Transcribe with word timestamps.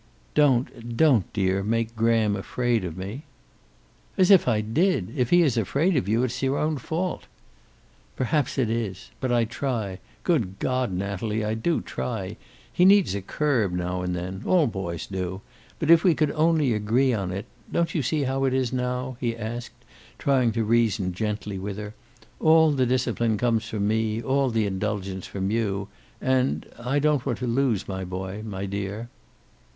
"Don't, 0.33 0.97
don't, 0.97 1.31
dear, 1.31 1.61
make 1.63 1.95
Graham 1.95 2.35
afraid 2.35 2.83
of 2.83 2.97
me." 2.97 3.21
"As 4.17 4.31
if 4.31 4.47
I 4.47 4.59
did! 4.59 5.13
If 5.15 5.29
he 5.29 5.43
is 5.43 5.57
afraid 5.57 5.95
of 5.95 6.09
you, 6.09 6.23
it 6.23 6.31
is 6.31 6.41
your 6.41 6.57
own 6.57 6.79
fault" 6.79 7.25
"Perhaps 8.15 8.57
it 8.57 8.67
is. 8.67 9.11
But 9.19 9.31
I 9.31 9.45
try 9.45 9.99
good 10.23 10.57
God, 10.57 10.91
Natalie, 10.91 11.45
I 11.45 11.53
do 11.53 11.81
try. 11.81 12.35
He 12.73 12.83
needs 12.83 13.13
a 13.13 13.21
curb 13.21 13.73
now 13.73 14.01
and 14.01 14.15
then. 14.15 14.41
All 14.43 14.65
boys 14.65 15.05
do. 15.05 15.41
But 15.77 15.91
if 15.91 16.03
we 16.03 16.15
could 16.15 16.31
only 16.31 16.73
agree 16.73 17.13
on 17.13 17.31
it 17.31 17.45
don't 17.71 17.93
you 17.93 18.01
see 18.01 18.23
how 18.23 18.45
it 18.45 18.55
is 18.55 18.73
now?" 18.73 19.17
he 19.19 19.37
asked, 19.37 19.85
trying 20.17 20.51
to 20.53 20.63
reason 20.63 21.13
gently 21.13 21.59
with 21.59 21.77
her. 21.77 21.93
"All 22.39 22.71
the 22.71 22.87
discipline 22.87 23.37
comes 23.37 23.69
from 23.69 23.87
me, 23.87 24.19
all 24.19 24.49
the 24.49 24.65
indulgence 24.65 25.27
from 25.27 25.51
you. 25.51 25.89
And 26.19 26.65
I 26.79 26.97
don't 26.97 27.23
want 27.23 27.37
to 27.37 27.45
lose 27.45 27.87
my 27.87 28.03
boy, 28.03 28.41
my 28.43 28.65
dear." 28.65 29.07